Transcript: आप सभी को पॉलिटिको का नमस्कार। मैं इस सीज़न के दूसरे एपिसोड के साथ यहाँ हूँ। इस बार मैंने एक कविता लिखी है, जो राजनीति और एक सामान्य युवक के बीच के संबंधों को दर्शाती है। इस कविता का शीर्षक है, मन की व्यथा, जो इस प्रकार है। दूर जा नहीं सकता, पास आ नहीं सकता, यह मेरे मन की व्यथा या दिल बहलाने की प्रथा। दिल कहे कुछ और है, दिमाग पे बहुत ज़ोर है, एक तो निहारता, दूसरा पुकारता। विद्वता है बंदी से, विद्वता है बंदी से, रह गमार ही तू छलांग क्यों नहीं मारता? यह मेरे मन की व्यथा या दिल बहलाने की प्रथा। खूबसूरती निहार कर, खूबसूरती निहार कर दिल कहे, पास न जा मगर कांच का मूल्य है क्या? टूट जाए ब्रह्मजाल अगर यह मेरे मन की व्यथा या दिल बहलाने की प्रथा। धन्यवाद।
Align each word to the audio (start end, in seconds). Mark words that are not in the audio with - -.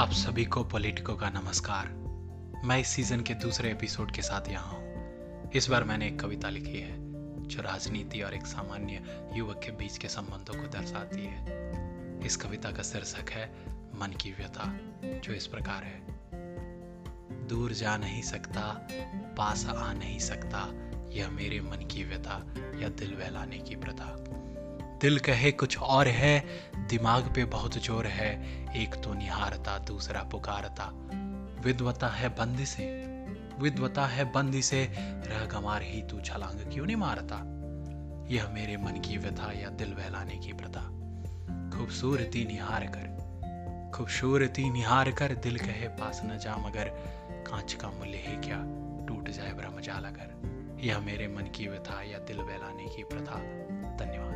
आप 0.00 0.10
सभी 0.10 0.44
को 0.44 0.64
पॉलिटिको 0.64 1.14
का 1.14 1.30
नमस्कार। 1.30 1.88
मैं 2.64 2.78
इस 2.78 2.88
सीज़न 2.88 3.20
के 3.20 3.34
दूसरे 3.34 3.70
एपिसोड 3.70 4.10
के 4.10 4.22
साथ 4.22 4.48
यहाँ 4.48 4.72
हूँ। 4.72 5.50
इस 5.52 5.68
बार 5.68 5.84
मैंने 5.84 6.06
एक 6.06 6.20
कविता 6.20 6.48
लिखी 6.48 6.80
है, 6.80 6.96
जो 7.48 7.62
राजनीति 7.62 8.22
और 8.22 8.34
एक 8.34 8.46
सामान्य 8.46 9.28
युवक 9.34 9.60
के 9.64 9.70
बीच 9.70 9.98
के 9.98 10.08
संबंधों 10.08 10.62
को 10.62 10.68
दर्शाती 10.68 11.26
है। 11.26 11.44
इस 12.26 12.36
कविता 12.36 12.70
का 12.70 12.82
शीर्षक 12.82 13.30
है, 13.30 13.54
मन 13.94 14.16
की 14.20 14.30
व्यथा, 14.32 14.78
जो 15.04 15.32
इस 15.32 15.46
प्रकार 15.46 15.84
है। 15.84 16.06
दूर 17.48 17.72
जा 17.72 17.96
नहीं 17.96 18.22
सकता, 18.22 18.88
पास 19.36 19.66
आ 19.66 19.92
नहीं 19.92 20.18
सकता, 20.18 20.68
यह 21.10 21.30
मेरे 21.30 21.60
मन 21.60 21.86
की 21.86 22.04
व्यथा 22.04 22.54
या 22.78 22.88
दिल 22.88 23.10
बहलाने 23.10 23.58
की 23.58 23.76
प्रथा। 23.76 24.24
दिल 25.00 25.18
कहे 25.18 25.52
कुछ 25.52 25.78
और 25.78 26.08
है, 26.08 26.44
दिमाग 26.76 27.32
पे 27.34 27.44
बहुत 27.44 27.74
ज़ोर 27.84 28.06
है, 28.06 28.30
एक 28.82 28.94
तो 28.94 29.14
निहारता, 29.14 29.78
दूसरा 29.78 30.22
पुकारता। 30.22 30.90
विद्वता 31.64 32.08
है 32.08 32.28
बंदी 32.28 32.66
से, 32.66 32.84
विद्वता 33.58 34.06
है 34.06 34.32
बंदी 34.32 34.62
से, 34.62 34.92
रह 34.98 35.46
गमार 35.46 35.82
ही 35.82 36.02
तू 36.02 36.20
छलांग 36.20 36.72
क्यों 36.72 36.86
नहीं 36.86 36.96
मारता? 36.96 37.36
यह 38.34 38.48
मेरे 38.48 38.76
मन 38.76 38.92
की 38.92 39.16
व्यथा 39.16 39.52
या 39.52 39.68
दिल 39.68 39.92
बहलाने 39.92 40.36
की 40.36 40.52
प्रथा। 40.52 40.82
खूबसूरती 41.78 42.44
निहार 42.44 42.86
कर, 42.86 43.90
खूबसूरती 43.94 44.70
निहार 44.70 45.10
कर 45.10 45.34
दिल 45.34 45.58
कहे, 45.58 45.88
पास 45.88 46.22
न 46.24 46.38
जा 46.38 46.56
मगर 46.56 46.84
कांच 47.50 47.72
का 47.74 47.88
मूल्य 47.88 48.16
है 48.16 48.36
क्या? 48.36 48.58
टूट 49.08 49.30
जाए 49.30 49.52
ब्रह्मजाल 49.52 50.04
अगर 50.04 50.78
यह 50.80 50.98
मेरे 50.98 51.28
मन 51.28 51.42
की 51.42 51.66
व्यथा 51.68 52.02
या 52.02 52.18
दिल 52.18 52.36
बहलाने 52.36 52.84
की 52.96 53.02
प्रथा। 53.02 53.36
धन्यवाद। 54.04 54.29